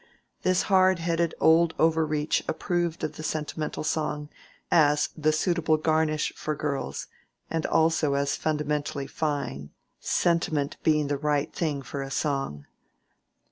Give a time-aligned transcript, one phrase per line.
[0.41, 4.29] This hard headed old Overreach approved of the sentimental song,
[4.71, 7.05] as the suitable garnish for girls,
[7.51, 9.69] and also as fundamentally fine,
[9.99, 12.65] sentiment being the right thing for a song.